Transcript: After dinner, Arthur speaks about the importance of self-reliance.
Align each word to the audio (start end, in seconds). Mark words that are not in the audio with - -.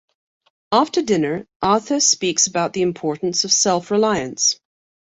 After 0.71 1.03
dinner, 1.03 1.45
Arthur 1.61 1.99
speaks 1.99 2.47
about 2.47 2.73
the 2.73 2.81
importance 2.81 3.43
of 3.43 3.51
self-reliance. 3.51 4.59